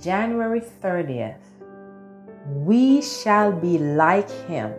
January 0.00 0.60
30th, 0.60 1.44
we 2.46 3.02
shall 3.02 3.52
be 3.52 3.76
like 3.76 4.30
him. 4.48 4.72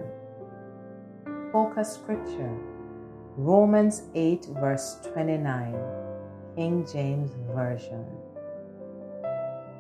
Focus 1.52 1.94
scripture 1.94 2.58
Romans 3.38 4.02
8, 4.16 4.48
verse 4.60 4.98
29, 5.14 5.76
King 6.56 6.88
James 6.92 7.30
Version. 7.54 8.04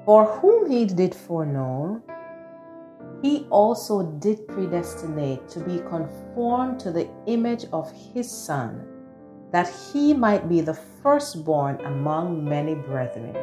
For 0.06 0.26
whom 0.26 0.70
he 0.70 0.86
did 0.86 1.16
foreknow, 1.16 2.04
he 3.24 3.48
also 3.50 4.04
did 4.04 4.48
predestinate 4.48 5.50
to 5.50 5.60
be 5.60 5.80
conformed 5.90 6.80
to 6.82 6.92
the 6.92 7.10
image 7.26 7.66
of 7.74 7.92
his 8.14 8.30
Son, 8.30 8.88
that 9.52 9.68
he 9.92 10.14
might 10.14 10.48
be 10.48 10.62
the 10.62 10.76
firstborn 11.02 11.82
among 11.82 12.48
many 12.48 12.76
brethren. 12.76 13.36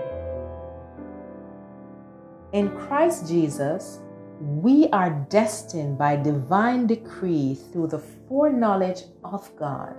In 2.53 2.69
Christ 2.77 3.29
Jesus, 3.29 4.01
we 4.39 4.87
are 4.91 5.27
destined 5.31 5.97
by 5.97 6.17
divine 6.17 6.87
decree 6.87 7.55
through 7.55 7.87
the 7.87 7.99
foreknowledge 7.99 9.05
of 9.25 9.51
God. 9.57 9.97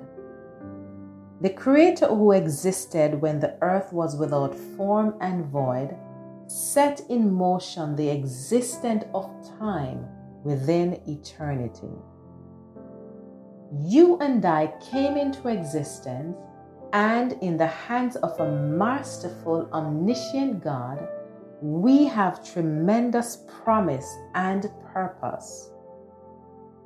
The 1.42 1.50
Creator 1.50 2.08
who 2.08 2.32
existed 2.32 3.20
when 3.20 3.40
the 3.40 3.58
earth 3.62 3.92
was 3.92 4.16
without 4.16 4.54
form 4.54 5.16
and 5.20 5.48
void 5.48 5.98
set 6.46 7.02
in 7.10 7.34
motion 7.34 7.96
the 7.96 8.10
existence 8.10 9.06
of 9.16 9.32
time 9.58 10.06
within 10.44 11.02
eternity. 11.08 11.90
You 13.82 14.20
and 14.20 14.46
I 14.46 14.72
came 14.92 15.18
into 15.18 15.48
existence, 15.48 16.38
and 16.92 17.34
in 17.42 17.58
the 17.58 17.66
hands 17.66 18.16
of 18.18 18.40
a 18.40 18.52
masterful, 18.52 19.68
omniscient 19.74 20.64
God, 20.64 21.08
we 21.64 22.04
have 22.04 22.44
tremendous 22.44 23.46
promise 23.64 24.18
and 24.36 24.70
purpose. 24.92 25.72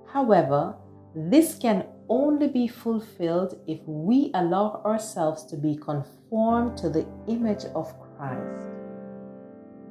However, 0.05 0.75
this 1.15 1.55
can 1.55 1.87
only 2.09 2.47
be 2.47 2.67
fulfilled 2.67 3.59
if 3.65 3.79
we 3.87 4.29
allow 4.35 4.83
ourselves 4.85 5.45
to 5.45 5.57
be 5.57 5.75
conformed 5.77 6.77
to 6.77 6.89
the 6.89 7.07
image 7.27 7.65
of 7.73 7.91
Christ. 7.99 8.67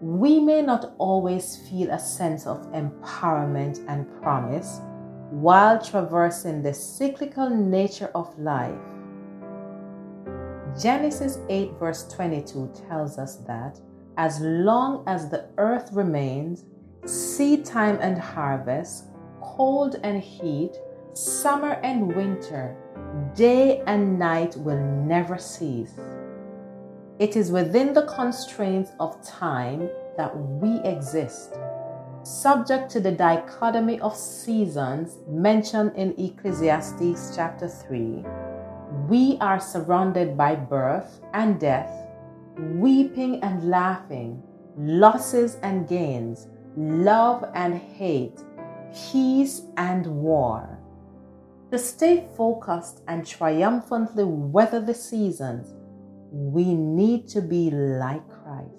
We 0.00 0.38
may 0.38 0.62
not 0.62 0.94
always 0.98 1.56
feel 1.68 1.90
a 1.90 1.98
sense 1.98 2.46
of 2.46 2.70
empowerment 2.70 3.84
and 3.88 4.06
promise 4.22 4.82
while 5.30 5.82
traversing 5.82 6.62
the 6.62 6.72
cyclical 6.72 7.50
nature 7.50 8.12
of 8.14 8.38
life. 8.38 8.78
Genesis 10.80 11.40
8, 11.48 11.72
verse 11.80 12.06
22 12.06 12.72
tells 12.88 13.18
us 13.18 13.38
that 13.48 13.80
as 14.16 14.40
long 14.40 15.04
as 15.06 15.28
the 15.28 15.48
earth 15.58 15.90
remains, 15.92 16.64
seed 17.04 17.64
time 17.64 17.98
and 18.00 18.18
harvest, 18.18 19.04
cold 19.40 19.96
and 20.02 20.22
heat, 20.22 20.76
summer 21.12 21.72
and 21.82 22.14
winter, 22.14 22.76
day 23.34 23.82
and 23.86 24.18
night 24.18 24.56
will 24.56 24.78
never 24.78 25.38
cease. 25.38 25.98
It 27.18 27.36
is 27.36 27.50
within 27.50 27.94
the 27.94 28.06
constraints 28.06 28.90
of 29.00 29.22
time 29.26 29.88
that 30.16 30.36
we 30.36 30.80
exist, 30.80 31.54
subject 32.22 32.90
to 32.90 33.00
the 33.00 33.12
dichotomy 33.12 34.00
of 34.00 34.16
seasons 34.16 35.18
mentioned 35.28 35.92
in 35.96 36.14
Ecclesiastes 36.18 37.34
chapter 37.34 37.68
3. 37.68 38.24
We 39.08 39.38
are 39.40 39.60
surrounded 39.60 40.36
by 40.36 40.56
birth 40.56 41.20
and 41.32 41.60
death 41.60 42.05
weeping 42.58 43.42
and 43.42 43.68
laughing, 43.68 44.42
losses 44.76 45.56
and 45.62 45.88
gains, 45.88 46.48
love 46.76 47.44
and 47.54 47.74
hate, 47.74 48.40
peace 49.10 49.62
and 49.76 50.06
war. 50.06 50.78
To 51.70 51.78
stay 51.78 52.28
focused 52.36 53.02
and 53.08 53.26
triumphantly 53.26 54.24
weather 54.24 54.80
the 54.80 54.94
seasons, 54.94 55.74
we 56.30 56.74
need 56.74 57.28
to 57.28 57.42
be 57.42 57.70
like 57.70 58.26
Christ. 58.28 58.72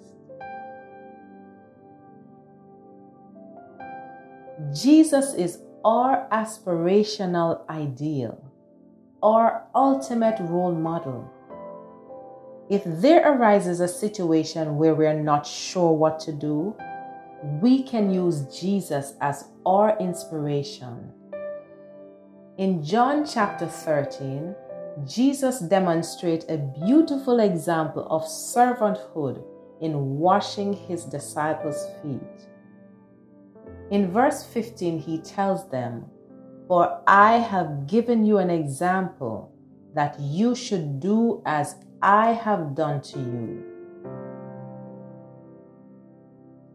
Jesus 4.72 5.34
is 5.34 5.60
our 5.84 6.26
aspirational 6.32 7.68
ideal, 7.68 8.42
our 9.22 9.66
ultimate 9.74 10.38
role 10.40 10.74
model 10.74 11.30
if 12.70 12.82
there 12.84 13.32
arises 13.32 13.80
a 13.80 13.88
situation 13.88 14.76
where 14.76 14.94
we're 14.94 15.20
not 15.22 15.46
sure 15.46 15.92
what 15.92 16.20
to 16.20 16.32
do, 16.32 16.76
we 17.62 17.82
can 17.82 18.12
use 18.12 18.42
Jesus 18.60 19.14
as 19.20 19.48
our 19.64 19.96
inspiration. 19.98 21.12
In 22.58 22.82
John 22.82 23.24
chapter 23.24 23.66
13, 23.66 24.54
Jesus 25.06 25.60
demonstrates 25.60 26.44
a 26.48 26.58
beautiful 26.58 27.40
example 27.40 28.06
of 28.10 28.24
servanthood 28.24 29.42
in 29.80 30.18
washing 30.18 30.72
his 30.72 31.04
disciples' 31.04 31.86
feet. 32.02 32.48
In 33.90 34.10
verse 34.10 34.44
15, 34.44 34.98
he 34.98 35.18
tells 35.18 35.70
them, 35.70 36.04
For 36.66 37.00
I 37.06 37.38
have 37.38 37.86
given 37.86 38.26
you 38.26 38.38
an 38.38 38.50
example 38.50 39.52
that 39.94 40.18
you 40.20 40.54
should 40.54 41.00
do 41.00 41.42
as 41.46 41.76
I 42.02 42.30
have 42.30 42.76
done 42.76 43.00
to 43.00 43.18
you. 43.18 43.64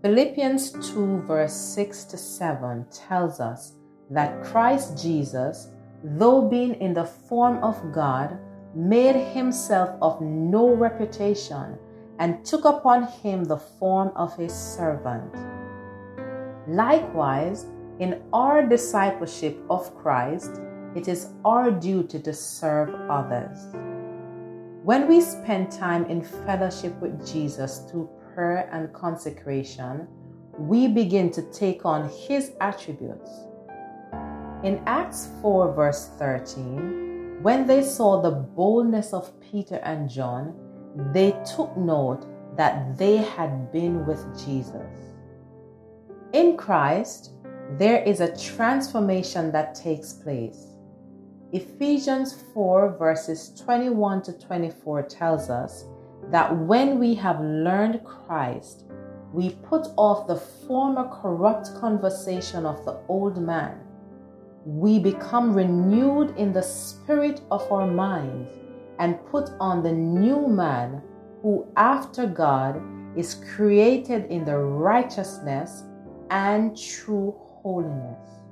Philippians 0.02 0.92
2, 0.92 1.24
verse 1.26 1.54
6 1.54 2.04
to 2.06 2.18
7 2.18 2.86
tells 2.92 3.40
us 3.40 3.74
that 4.10 4.44
Christ 4.44 5.02
Jesus, 5.02 5.70
though 6.04 6.50
being 6.50 6.74
in 6.82 6.94
the 6.94 7.06
form 7.06 7.64
of 7.64 7.94
God, 7.94 8.38
made 8.76 9.16
himself 9.16 9.96
of 10.02 10.20
no 10.20 10.74
reputation 10.74 11.78
and 12.20 12.44
took 12.44 12.66
upon 12.66 13.04
him 13.04 13.46
the 13.46 13.58
form 13.58 14.12
of 14.18 14.38
a 14.40 14.50
servant. 14.50 15.34
Likewise, 16.68 17.66
in 18.00 18.22
our 18.34 18.68
discipleship 18.68 19.58
of 19.70 19.96
Christ, 19.96 20.60
it 20.96 21.08
is 21.08 21.30
our 21.46 21.72
duty 21.72 22.20
to 22.20 22.34
serve 22.34 22.90
others. 23.10 23.74
When 24.84 25.08
we 25.08 25.22
spend 25.22 25.72
time 25.72 26.08
in 26.08 26.22
fellowship 26.22 27.00
with 27.00 27.26
Jesus 27.26 27.90
through 27.90 28.10
prayer 28.36 28.70
and 28.74 28.92
consecration, 28.92 30.10
we 30.60 30.90
begin 30.90 31.32
to 31.32 31.42
take 31.54 31.86
on 31.86 32.10
his 32.10 32.52
attributes. 32.60 33.32
In 34.62 34.84
Acts 34.86 35.30
4, 35.42 35.74
verse 35.74 36.10
13, 36.20 37.40
when 37.42 37.66
they 37.66 37.82
saw 37.82 38.22
the 38.22 38.32
boldness 38.32 39.14
of 39.14 39.32
Peter 39.40 39.78
and 39.86 40.10
John, 40.10 40.54
they 41.14 41.32
took 41.56 41.78
note 41.78 42.28
that 42.58 42.98
they 42.98 43.16
had 43.16 43.72
been 43.72 44.06
with 44.06 44.20
Jesus. 44.46 45.16
In 46.34 46.58
Christ, 46.58 47.32
there 47.78 48.04
is 48.04 48.20
a 48.20 48.36
transformation 48.36 49.50
that 49.54 49.76
takes 49.76 50.12
place. 50.12 50.73
Ephesians 51.54 52.34
4, 52.56 52.98
verses 52.98 53.54
21 53.64 54.24
to 54.24 54.34
24 54.40 55.04
tells 55.04 55.52
us 55.52 55.86
that 56.32 56.52
when 56.66 56.98
we 56.98 57.14
have 57.14 57.40
learned 57.42 58.04
Christ, 58.04 58.86
we 59.32 59.52
put 59.70 59.86
off 59.96 60.26
the 60.26 60.38
former 60.38 61.08
corrupt 61.22 61.76
conversation 61.76 62.66
of 62.66 62.84
the 62.86 63.00
old 63.08 63.40
man. 63.40 63.78
We 64.66 64.98
become 64.98 65.54
renewed 65.54 66.36
in 66.38 66.54
the 66.54 66.64
spirit 66.64 67.42
of 67.52 67.72
our 67.72 67.86
minds 67.86 68.50
and 68.98 69.24
put 69.28 69.52
on 69.60 69.84
the 69.84 69.92
new 69.92 70.48
man 70.48 71.04
who, 71.44 71.68
after 71.78 72.26
God, 72.26 72.82
is 73.16 73.44
created 73.56 74.26
in 74.32 74.44
the 74.44 74.58
righteousness 74.58 75.84
and 76.32 76.76
true 76.76 77.36
holiness. 77.62 78.43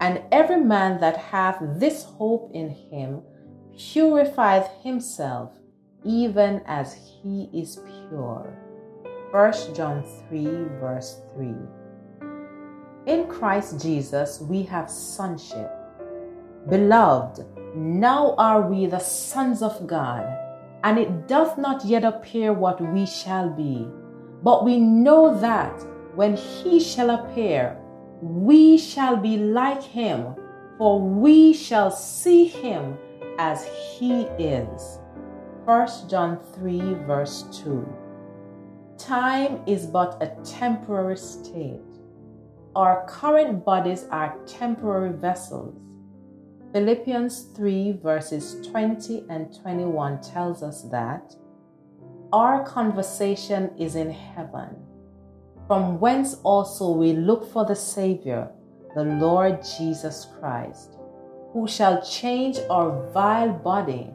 And 0.00 0.22
every 0.32 0.60
man 0.60 0.98
that 1.00 1.16
hath 1.16 1.58
this 1.60 2.04
hope 2.04 2.50
in 2.54 2.70
him 2.70 3.20
purifieth 3.76 4.68
himself, 4.82 5.52
even 6.04 6.62
as 6.66 6.94
he 6.94 7.50
is 7.52 7.80
pure. 8.08 8.56
1 9.30 9.74
John 9.74 10.02
3, 10.28 10.44
verse 10.80 11.20
3. 11.34 11.54
In 13.06 13.26
Christ 13.28 13.80
Jesus 13.80 14.40
we 14.40 14.62
have 14.64 14.90
sonship. 14.90 15.70
Beloved, 16.68 17.44
now 17.74 18.34
are 18.36 18.62
we 18.62 18.86
the 18.86 18.98
sons 18.98 19.62
of 19.62 19.86
God, 19.86 20.26
and 20.82 20.98
it 20.98 21.28
doth 21.28 21.56
not 21.56 21.84
yet 21.84 22.04
appear 22.04 22.52
what 22.52 22.80
we 22.80 23.06
shall 23.06 23.48
be. 23.50 23.86
But 24.42 24.64
we 24.64 24.78
know 24.78 25.38
that 25.40 25.80
when 26.14 26.36
he 26.36 26.80
shall 26.80 27.10
appear, 27.10 27.79
we 28.20 28.78
shall 28.78 29.16
be 29.16 29.36
like 29.36 29.82
him, 29.82 30.34
for 30.78 31.00
we 31.00 31.52
shall 31.52 31.90
see 31.90 32.44
him 32.44 32.96
as 33.38 33.66
he 33.96 34.22
is. 34.38 34.98
1 35.64 35.88
John 36.08 36.38
3, 36.54 36.78
verse 37.06 37.44
2. 37.62 37.86
Time 38.98 39.60
is 39.66 39.86
but 39.86 40.22
a 40.22 40.28
temporary 40.44 41.16
state. 41.16 41.80
Our 42.76 43.06
current 43.06 43.64
bodies 43.64 44.06
are 44.10 44.36
temporary 44.46 45.12
vessels. 45.12 45.74
Philippians 46.72 47.48
3 47.56 47.98
verses 48.00 48.64
20 48.70 49.24
and 49.28 49.52
21 49.60 50.20
tells 50.20 50.62
us 50.62 50.82
that 50.82 51.34
our 52.32 52.64
conversation 52.64 53.72
is 53.76 53.96
in 53.96 54.10
heaven, 54.10 54.76
from 55.70 56.00
whence 56.00 56.34
also 56.42 56.90
we 56.90 57.12
look 57.12 57.48
for 57.52 57.64
the 57.64 57.76
Savior, 57.76 58.50
the 58.96 59.04
Lord 59.04 59.60
Jesus 59.78 60.26
Christ, 60.40 60.96
who 61.52 61.68
shall 61.68 62.02
change 62.02 62.58
our 62.68 63.08
vile 63.12 63.52
body, 63.52 64.10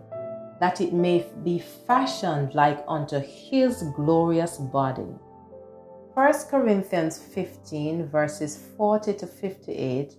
that 0.60 0.81
it 0.81 0.92
may 0.92 1.25
be 1.46 1.60
fashioned 1.88 2.54
like 2.56 2.84
unto 2.90 3.19
his 3.22 3.84
glorious 3.96 4.57
body. 4.57 5.07
1 6.16 6.34
Corinthians 6.52 7.19
15 7.19 8.10
verses 8.10 8.62
40 8.75 9.13
to 9.13 9.25
58 9.25 10.13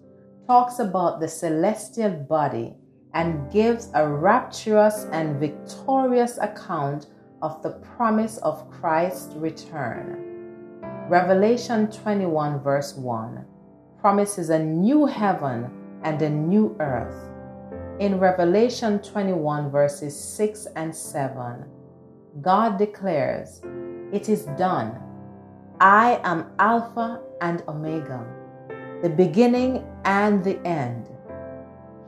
talks 0.46 0.78
about 0.78 1.20
the 1.20 1.28
celestial 1.28 2.12
body 2.12 2.72
and 3.12 3.52
gives 3.52 3.90
a 3.92 4.08
rapturous 4.08 5.04
and 5.12 5.38
victorious 5.38 6.38
account 6.38 7.08
of 7.42 7.62
the 7.62 7.72
promise 7.96 8.38
of 8.38 8.70
Christ's 8.70 9.34
return. 9.34 10.35
Revelation 11.08 11.90
21, 11.90 12.60
verse 12.60 12.94
1 12.96 13.44
promises 14.00 14.50
a 14.50 14.58
new 14.58 15.06
heaven 15.06 15.70
and 16.02 16.20
a 16.20 16.28
new 16.28 16.76
earth. 16.80 17.30
In 18.00 18.18
Revelation 18.18 18.98
21, 18.98 19.70
verses 19.70 20.18
6 20.18 20.66
and 20.74 20.94
7, 20.94 21.64
God 22.42 22.76
declares, 22.76 23.62
It 24.12 24.28
is 24.28 24.46
done. 24.58 24.98
I 25.80 26.20
am 26.24 26.50
Alpha 26.58 27.20
and 27.40 27.62
Omega, 27.68 28.26
the 29.00 29.10
beginning 29.10 29.86
and 30.04 30.42
the 30.42 30.58
end. 30.66 31.08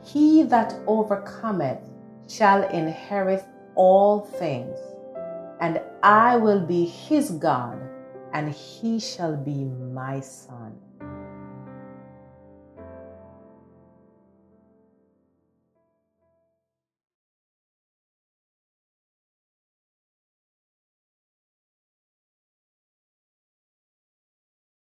He 0.03 0.43
that 0.43 0.75
overcometh 0.87 1.79
shall 2.27 2.63
inherit 2.69 3.45
all 3.75 4.19
things 4.21 4.77
and 5.59 5.81
I 6.03 6.37
will 6.37 6.61
be 6.61 6.85
his 6.85 7.31
God, 7.31 7.77
and 8.33 8.53
he 8.53 8.99
shall 8.99 9.35
be 9.37 9.65
my 9.65 10.19
son. 10.21 10.58